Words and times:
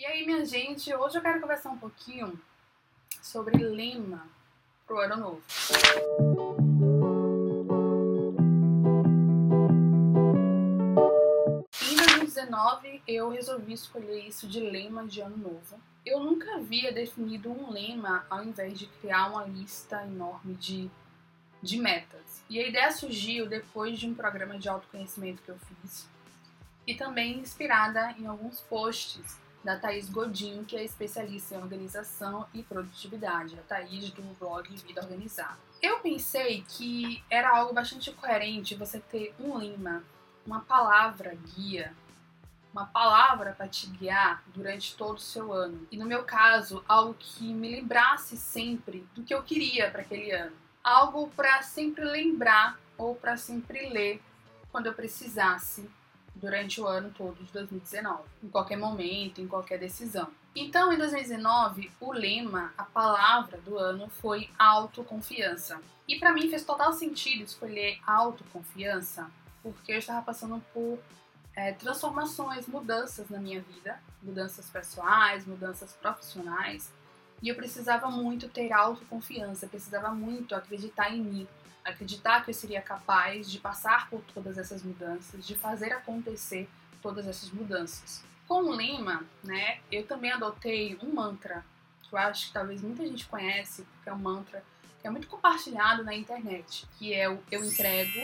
E 0.00 0.06
aí, 0.06 0.24
minha 0.24 0.46
gente, 0.46 0.94
hoje 0.94 1.18
eu 1.18 1.20
quero 1.20 1.42
conversar 1.42 1.68
um 1.68 1.76
pouquinho 1.76 2.40
sobre 3.20 3.62
lema 3.62 4.26
pro 4.86 4.98
ano 4.98 5.16
novo. 5.18 5.42
Em 11.82 11.96
2019, 11.96 13.02
eu 13.06 13.28
resolvi 13.28 13.74
escolher 13.74 14.26
isso 14.26 14.48
de 14.48 14.60
lema 14.60 15.06
de 15.06 15.20
ano 15.20 15.36
novo. 15.36 15.78
Eu 16.06 16.20
nunca 16.20 16.54
havia 16.54 16.90
definido 16.90 17.50
um 17.50 17.70
lema 17.70 18.24
ao 18.30 18.42
invés 18.42 18.78
de 18.78 18.86
criar 18.86 19.28
uma 19.28 19.44
lista 19.44 20.02
enorme 20.02 20.54
de, 20.54 20.90
de 21.62 21.76
metas. 21.76 22.42
E 22.48 22.58
a 22.58 22.66
ideia 22.66 22.90
surgiu 22.90 23.46
depois 23.46 23.98
de 23.98 24.06
um 24.06 24.14
programa 24.14 24.58
de 24.58 24.66
autoconhecimento 24.66 25.42
que 25.42 25.50
eu 25.50 25.58
fiz 25.58 26.08
e 26.86 26.94
também 26.94 27.38
inspirada 27.40 28.12
em 28.12 28.26
alguns 28.26 28.62
posts 28.62 29.38
da 29.62 29.76
Thaís 29.76 30.08
Godinho, 30.08 30.64
que 30.64 30.76
é 30.76 30.84
especialista 30.84 31.54
em 31.54 31.58
organização 31.58 32.46
e 32.54 32.62
produtividade, 32.62 33.58
a 33.58 33.62
Thaís 33.62 34.10
do 34.10 34.22
blog 34.38 34.68
Vida 34.76 35.02
Organizada. 35.02 35.58
Eu 35.82 36.00
pensei 36.00 36.64
que 36.66 37.22
era 37.30 37.56
algo 37.56 37.74
bastante 37.74 38.10
coerente 38.12 38.74
você 38.74 38.98
ter 39.00 39.34
um 39.38 39.56
lema, 39.56 40.02
uma 40.46 40.60
palavra 40.60 41.36
guia, 41.54 41.92
uma 42.72 42.86
palavra 42.86 43.52
para 43.52 43.68
te 43.68 43.88
guiar 43.88 44.42
durante 44.54 44.96
todo 44.96 45.16
o 45.16 45.20
seu 45.20 45.52
ano. 45.52 45.86
E 45.90 45.96
no 45.96 46.06
meu 46.06 46.24
caso, 46.24 46.84
algo 46.88 47.14
que 47.18 47.52
me 47.52 47.70
lembrasse 47.70 48.36
sempre 48.36 49.06
do 49.14 49.22
que 49.22 49.34
eu 49.34 49.42
queria 49.42 49.90
para 49.90 50.02
aquele 50.02 50.30
ano. 50.30 50.56
Algo 50.82 51.28
para 51.30 51.62
sempre 51.62 52.04
lembrar 52.04 52.78
ou 52.96 53.14
para 53.14 53.36
sempre 53.36 53.88
ler 53.88 54.22
quando 54.70 54.86
eu 54.86 54.94
precisasse 54.94 55.90
durante 56.40 56.80
o 56.80 56.86
ano 56.86 57.12
todo 57.16 57.42
de 57.44 57.52
2019, 57.52 58.22
em 58.42 58.48
qualquer 58.48 58.76
momento, 58.76 59.40
em 59.40 59.46
qualquer 59.46 59.78
decisão. 59.78 60.28
Então, 60.54 60.92
em 60.92 60.98
2019, 60.98 61.92
o 62.00 62.12
lema, 62.12 62.72
a 62.76 62.82
palavra 62.82 63.58
do 63.58 63.78
ano 63.78 64.08
foi 64.08 64.50
autoconfiança. 64.58 65.80
E 66.08 66.18
para 66.18 66.32
mim 66.32 66.48
fez 66.48 66.64
total 66.64 66.92
sentido 66.92 67.44
escolher 67.44 68.00
autoconfiança, 68.04 69.30
porque 69.62 69.92
eu 69.92 69.98
estava 69.98 70.22
passando 70.22 70.60
por 70.72 70.98
é, 71.54 71.72
transformações, 71.72 72.66
mudanças 72.66 73.28
na 73.28 73.38
minha 73.38 73.60
vida, 73.60 74.00
mudanças 74.22 74.68
pessoais, 74.68 75.46
mudanças 75.46 75.92
profissionais, 75.92 76.90
e 77.42 77.48
eu 77.48 77.54
precisava 77.54 78.10
muito 78.10 78.48
ter 78.48 78.72
autoconfiança, 78.72 79.66
precisava 79.66 80.10
muito 80.10 80.54
acreditar 80.54 81.14
em 81.14 81.20
mim, 81.20 81.48
acreditar 81.90 82.44
que 82.44 82.50
eu 82.50 82.54
seria 82.54 82.80
capaz 82.80 83.50
de 83.50 83.58
passar 83.58 84.08
por 84.08 84.22
todas 84.34 84.58
essas 84.58 84.82
mudanças, 84.82 85.46
de 85.46 85.54
fazer 85.54 85.92
acontecer 85.92 86.68
todas 87.02 87.26
essas 87.26 87.50
mudanças. 87.50 88.24
Com 88.46 88.64
o 88.64 88.70
lema, 88.70 89.24
né, 89.44 89.80
eu 89.90 90.06
também 90.06 90.32
adotei 90.32 90.98
um 91.02 91.14
mantra 91.14 91.64
que 92.02 92.14
eu 92.14 92.18
acho 92.18 92.48
que 92.48 92.52
talvez 92.52 92.82
muita 92.82 93.06
gente 93.06 93.26
conhece, 93.26 93.82
porque 93.82 94.08
é 94.08 94.12
um 94.12 94.18
mantra 94.18 94.64
que 95.00 95.06
é 95.06 95.10
muito 95.10 95.28
compartilhado 95.28 96.04
na 96.04 96.14
internet, 96.14 96.86
que 96.98 97.14
é 97.14 97.28
o 97.28 97.38
eu 97.50 97.64
entrego, 97.64 98.20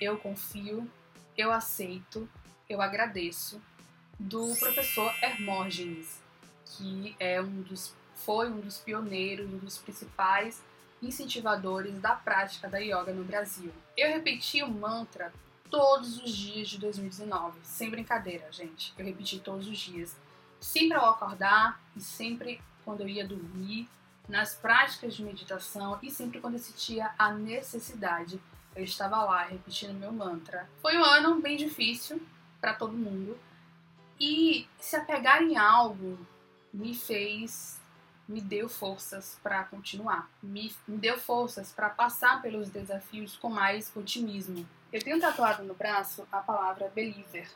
eu 0.00 0.18
confio, 0.18 0.90
eu 1.36 1.50
aceito, 1.52 2.28
eu 2.68 2.82
agradeço, 2.82 3.62
do 4.18 4.54
professor 4.56 5.12
Hermógenes, 5.22 6.20
que 6.66 7.16
é 7.18 7.40
um 7.40 7.62
dos, 7.62 7.94
foi 8.14 8.50
um 8.50 8.60
dos 8.60 8.78
pioneiros, 8.78 9.52
um 9.52 9.58
dos 9.58 9.78
principais 9.78 10.62
incentivadores 11.02 12.00
da 12.00 12.14
prática 12.14 12.68
da 12.68 12.78
yoga 12.78 13.12
no 13.12 13.24
Brasil. 13.24 13.72
Eu 13.96 14.10
repeti 14.10 14.62
o 14.62 14.70
mantra 14.70 15.32
todos 15.70 16.22
os 16.22 16.30
dias 16.30 16.68
de 16.68 16.78
2019, 16.78 17.58
sem 17.62 17.90
brincadeira, 17.90 18.50
gente. 18.52 18.94
Eu 18.96 19.04
repeti 19.04 19.40
todos 19.40 19.66
os 19.68 19.78
dias, 19.78 20.16
sempre 20.60 20.96
ao 20.96 21.10
acordar 21.10 21.80
e 21.96 22.00
sempre 22.00 22.60
quando 22.84 23.00
eu 23.00 23.08
ia 23.08 23.26
dormir, 23.26 23.88
nas 24.28 24.54
práticas 24.54 25.14
de 25.14 25.22
meditação 25.22 25.98
e 26.02 26.10
sempre 26.10 26.40
quando 26.40 26.54
eu 26.54 26.60
sentia 26.60 27.10
a 27.18 27.32
necessidade, 27.32 28.40
eu 28.74 28.82
estava 28.82 29.22
lá 29.22 29.42
repetindo 29.44 29.94
meu 29.94 30.12
mantra. 30.12 30.68
Foi 30.80 30.96
um 30.96 31.04
ano 31.04 31.40
bem 31.40 31.56
difícil 31.56 32.20
para 32.60 32.74
todo 32.74 32.92
mundo 32.92 33.38
e 34.18 34.66
se 34.78 34.96
apegar 34.96 35.42
em 35.42 35.56
algo 35.56 36.18
me 36.72 36.94
fez 36.94 37.80
me 38.28 38.40
deu 38.40 38.68
forças 38.68 39.38
para 39.42 39.64
continuar, 39.64 40.30
me, 40.42 40.74
me 40.88 40.96
deu 40.96 41.18
forças 41.18 41.72
para 41.72 41.90
passar 41.90 42.40
pelos 42.40 42.70
desafios 42.70 43.36
com 43.36 43.50
mais 43.50 43.94
otimismo. 43.94 44.66
Eu 44.92 45.02
tenho 45.02 45.20
tatuado 45.20 45.62
no 45.64 45.74
braço 45.74 46.26
a 46.32 46.38
palavra 46.38 46.90
Believer, 46.94 47.48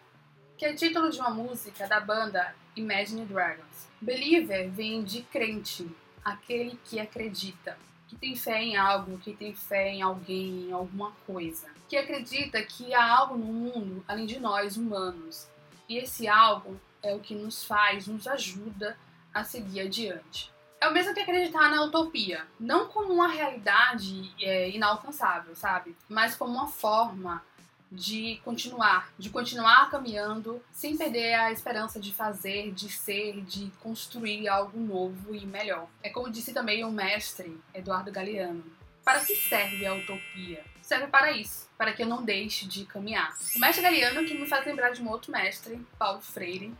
que 0.56 0.64
é 0.64 0.74
título 0.74 1.10
de 1.10 1.18
uma 1.20 1.30
música 1.30 1.86
da 1.86 2.00
banda 2.00 2.54
Imagine 2.76 3.24
Dragons. 3.24 3.88
Believer 4.00 4.70
vem 4.70 5.02
de 5.02 5.22
crente, 5.22 5.88
aquele 6.24 6.78
que 6.84 7.00
acredita, 7.00 7.78
que 8.06 8.16
tem 8.16 8.36
fé 8.36 8.62
em 8.62 8.76
algo, 8.76 9.18
que 9.18 9.34
tem 9.34 9.54
fé 9.54 9.88
em 9.88 10.02
alguém, 10.02 10.68
em 10.68 10.72
alguma 10.72 11.12
coisa, 11.26 11.68
que 11.88 11.96
acredita 11.96 12.62
que 12.62 12.92
há 12.92 13.16
algo 13.16 13.36
no 13.36 13.46
mundo 13.46 14.04
além 14.06 14.26
de 14.26 14.38
nós 14.38 14.76
humanos. 14.76 15.48
E 15.88 15.96
esse 15.96 16.28
algo 16.28 16.78
é 17.02 17.14
o 17.14 17.20
que 17.20 17.34
nos 17.34 17.64
faz, 17.64 18.06
nos 18.06 18.26
ajuda 18.26 18.98
a 19.32 19.44
seguir 19.44 19.80
adiante. 19.80 20.52
É 20.80 20.88
o 20.88 20.92
mesmo 20.92 21.12
que 21.12 21.20
acreditar 21.20 21.70
na 21.70 21.82
utopia. 21.82 22.46
Não 22.58 22.86
como 22.86 23.12
uma 23.12 23.28
realidade 23.28 24.32
é, 24.40 24.70
inalcançável, 24.70 25.54
sabe? 25.56 25.96
Mas 26.08 26.36
como 26.36 26.52
uma 26.52 26.68
forma 26.68 27.42
de 27.90 28.40
continuar, 28.44 29.10
de 29.18 29.30
continuar 29.30 29.90
caminhando 29.90 30.62
sem 30.70 30.96
perder 30.96 31.34
a 31.34 31.50
esperança 31.50 31.98
de 31.98 32.12
fazer, 32.12 32.70
de 32.72 32.88
ser, 32.88 33.40
de 33.42 33.72
construir 33.80 34.46
algo 34.48 34.78
novo 34.78 35.34
e 35.34 35.44
melhor. 35.46 35.88
É 36.02 36.10
como 36.10 36.30
disse 36.30 36.52
também 36.52 36.84
o 36.84 36.90
mestre 36.90 37.58
Eduardo 37.74 38.12
Galeano. 38.12 38.64
Para 39.04 39.20
que 39.20 39.34
serve 39.34 39.86
a 39.86 39.94
utopia? 39.94 40.62
Serve 40.82 41.06
para 41.06 41.32
isso, 41.32 41.68
para 41.78 41.92
que 41.92 42.02
eu 42.02 42.06
não 42.06 42.22
deixe 42.22 42.66
de 42.66 42.84
caminhar. 42.84 43.34
O 43.56 43.58
mestre 43.58 43.82
Galeano 43.82 44.26
que 44.26 44.34
me 44.34 44.46
faz 44.46 44.66
lembrar 44.66 44.90
de 44.90 45.02
um 45.02 45.08
outro 45.08 45.32
mestre, 45.32 45.80
Paulo 45.98 46.20
Freire, 46.20 46.74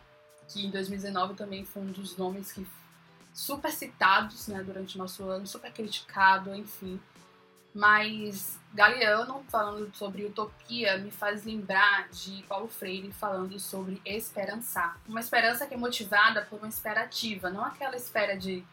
que 0.47 0.67
em 0.67 0.71
2019 0.71 1.35
também 1.35 1.65
foi 1.65 1.83
um 1.83 1.91
dos 1.91 2.17
nomes 2.17 2.53
que 2.53 2.67
super 3.39 3.71
citados 3.71 4.49
né, 4.49 4.65
durante 4.65 4.97
o 4.97 4.99
nosso 4.99 5.23
ano, 5.23 5.47
super 5.47 5.73
criticado, 5.73 6.53
enfim. 6.53 7.01
Mas 7.73 8.59
Galeano, 8.75 9.45
falando 9.49 9.95
sobre 9.95 10.25
utopia, 10.25 10.99
me 10.99 11.13
faz 11.13 11.45
lembrar 11.45 12.09
de 12.09 12.43
Paulo 12.49 12.67
Freire 12.67 13.13
falando 13.13 13.57
sobre 13.61 14.03
esperançar. 14.05 14.99
Uma 15.07 15.21
esperança 15.21 15.69
que 15.69 15.75
é 15.75 15.77
motivada 15.77 16.43
por 16.47 16.59
uma 16.59 16.69
esperativa, 16.69 17.49
não 17.49 17.65
aquela 17.65 17.95
espera 17.95 18.37
de 18.37 18.65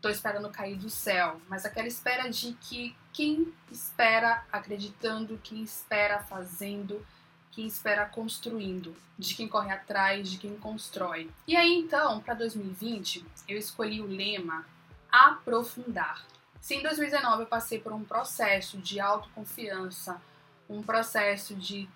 tô 0.00 0.08
esperando 0.08 0.48
cair 0.48 0.78
do 0.78 0.88
céu, 0.88 1.38
mas 1.46 1.66
aquela 1.66 1.86
espera 1.86 2.30
de 2.30 2.54
que 2.62 2.96
quem 3.12 3.52
espera 3.70 4.42
acreditando, 4.50 5.38
quem 5.44 5.62
espera 5.62 6.20
fazendo, 6.20 7.04
quem 7.52 7.66
espera 7.66 8.06
construindo, 8.06 8.96
de 9.18 9.34
quem 9.34 9.48
corre 9.48 9.72
atrás, 9.72 10.30
de 10.30 10.38
quem 10.38 10.56
constrói. 10.56 11.30
E 11.46 11.56
aí 11.56 11.74
então, 11.74 12.20
para 12.20 12.34
2020, 12.34 13.24
eu 13.48 13.58
escolhi 13.58 14.00
o 14.00 14.06
lema 14.06 14.64
aprofundar. 15.10 16.24
Se 16.60 16.74
em 16.74 16.82
2019 16.82 17.42
eu 17.42 17.46
passei 17.46 17.80
por 17.80 17.92
um 17.92 18.04
processo 18.04 18.78
de 18.78 19.00
autoconfiança, 19.00 20.20
um 20.68 20.82
processo 20.82 21.54
de, 21.54 21.88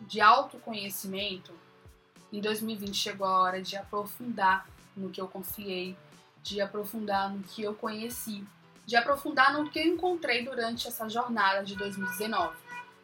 de 0.00 0.20
autoconhecimento, 0.20 1.52
em 2.32 2.40
2020 2.40 2.94
chegou 2.94 3.26
a 3.26 3.40
hora 3.40 3.62
de 3.62 3.76
aprofundar 3.76 4.68
no 4.96 5.10
que 5.10 5.20
eu 5.20 5.28
confiei, 5.28 5.96
de 6.42 6.60
aprofundar 6.60 7.30
no 7.30 7.42
que 7.42 7.62
eu 7.62 7.74
conheci, 7.74 8.44
de 8.84 8.94
aprofundar 8.94 9.52
no 9.52 9.68
que 9.68 9.78
eu 9.78 9.84
encontrei 9.84 10.44
durante 10.44 10.86
essa 10.86 11.08
jornada 11.08 11.64
de 11.64 11.74
2019. 11.74 12.56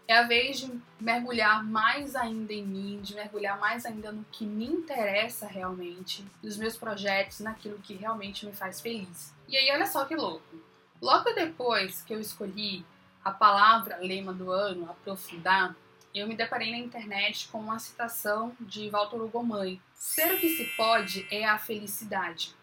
É 0.08 0.18
a 0.18 0.22
vez 0.22 0.60
de 0.60 0.82
mergulhar 1.00 1.64
mais 1.64 2.16
ainda 2.16 2.52
em 2.52 2.64
mim, 2.64 3.00
de 3.00 3.14
mergulhar 3.14 3.58
mais 3.58 3.86
ainda 3.86 4.12
no 4.12 4.24
que 4.32 4.44
me 4.44 4.66
interessa 4.66 5.46
realmente, 5.46 6.24
nos 6.42 6.56
meus 6.56 6.76
projetos, 6.76 7.40
naquilo 7.40 7.78
que 7.78 7.94
realmente 7.94 8.44
me 8.44 8.52
faz 8.52 8.80
feliz. 8.80 9.32
E 9.48 9.56
aí, 9.56 9.70
olha 9.70 9.86
só 9.86 10.04
que 10.04 10.14
louco. 10.14 10.56
Logo 11.00 11.32
depois 11.32 12.02
que 12.02 12.14
eu 12.14 12.20
escolhi 12.20 12.84
a 13.24 13.30
palavra 13.30 13.98
lema 13.98 14.32
do 14.32 14.50
ano, 14.50 14.90
aprofundar, 14.90 15.74
eu 16.14 16.26
me 16.26 16.36
deparei 16.36 16.70
na 16.70 16.78
internet 16.78 17.48
com 17.48 17.58
uma 17.58 17.78
citação 17.78 18.54
de 18.60 18.90
Walter 18.90 19.16
Hugo 19.16 19.42
Mãe. 19.42 19.80
Ser 19.94 20.34
o 20.34 20.38
que 20.38 20.56
se 20.56 20.64
pode 20.76 21.26
é 21.30 21.44
a 21.44 21.58
felicidade. 21.58 22.54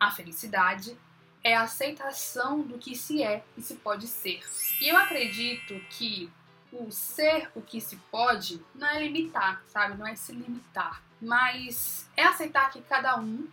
A 0.00 0.10
felicidade 0.10 0.96
é 1.44 1.54
a 1.54 1.62
aceitação 1.62 2.62
do 2.62 2.78
que 2.78 2.96
se 2.96 3.22
é 3.22 3.44
e 3.56 3.62
se 3.62 3.76
pode 3.76 4.06
ser. 4.08 4.40
E 4.80 4.88
eu 4.88 4.96
acredito 4.96 5.78
que 5.90 6.30
o 6.72 6.90
ser 6.90 7.50
o 7.54 7.62
que 7.62 7.80
se 7.80 7.96
pode 8.10 8.62
não 8.74 8.86
é 8.86 9.02
limitar, 9.02 9.62
sabe? 9.68 9.96
Não 9.96 10.06
é 10.06 10.14
se 10.14 10.32
limitar, 10.32 11.02
mas 11.20 12.08
é 12.16 12.24
aceitar 12.24 12.70
que 12.70 12.80
cada 12.82 13.18
um 13.18 13.46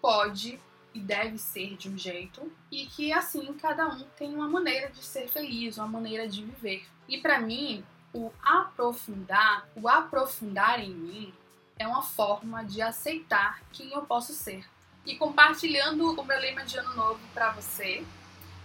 pode 0.00 0.60
e 0.92 1.00
deve 1.00 1.38
ser 1.38 1.76
de 1.76 1.88
um 1.88 1.96
jeito 1.96 2.50
e 2.70 2.86
que 2.86 3.12
assim 3.12 3.52
cada 3.54 3.86
um 3.88 4.04
tem 4.16 4.34
uma 4.34 4.48
maneira 4.48 4.90
de 4.90 5.02
ser 5.04 5.28
feliz, 5.28 5.78
uma 5.78 5.86
maneira 5.86 6.28
de 6.28 6.44
viver. 6.44 6.86
E 7.08 7.18
para 7.20 7.40
mim, 7.40 7.84
o 8.12 8.32
aprofundar, 8.42 9.68
o 9.76 9.88
aprofundar 9.88 10.80
em 10.80 10.90
mim 10.90 11.34
é 11.78 11.86
uma 11.86 12.02
forma 12.02 12.64
de 12.64 12.82
aceitar 12.82 13.62
quem 13.72 13.92
eu 13.92 14.02
posso 14.02 14.32
ser. 14.32 14.64
E 15.06 15.16
compartilhando 15.16 16.12
o 16.12 16.24
meu 16.24 16.38
lema 16.38 16.64
de 16.64 16.76
ano 16.76 16.94
novo 16.94 17.20
para 17.32 17.52
você, 17.52 18.04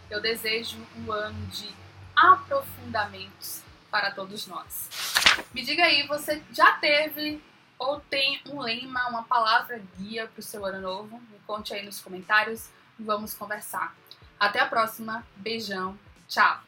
eu 0.10 0.22
desejo 0.22 0.78
um 0.98 1.12
ano 1.12 1.46
de 1.48 1.70
aprofundamentos 2.16 3.64
para 3.90 4.12
todos 4.12 4.48
nós. 4.48 4.90
Me 5.54 5.64
diga 5.64 5.84
aí, 5.84 6.06
você 6.08 6.42
já 6.52 6.74
teve 6.74 7.42
ou 7.78 8.00
tem 8.00 8.42
um 8.48 8.62
lema, 8.62 9.08
uma 9.10 9.24
palavra 9.24 9.82
guia 9.98 10.28
para 10.28 10.40
o 10.40 10.44
seu 10.44 10.66
ano 10.66 10.82
novo? 10.82 11.20
Me 11.32 11.40
conte 11.46 11.74
aí 11.74 11.86
nos 11.86 12.00
comentários 12.00 12.70
e 13.00 13.04
vamos 13.04 13.34
conversar. 13.34 13.96
Até 14.40 14.60
a 14.60 14.66
próxima, 14.66 15.26
beijão, 15.38 15.98
tchau! 16.28 16.62